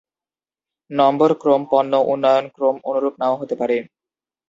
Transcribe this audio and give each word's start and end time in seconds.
নম্বর 0.91 1.29
ক্রম 1.41 1.61
পণ্য 1.71 1.93
উন্নয়ন 2.11 2.45
ক্রম 2.55 2.75
অনুরূপ 2.89 3.13
নাও 3.21 3.33
হতে 3.41 3.55
পারে। 3.61 3.77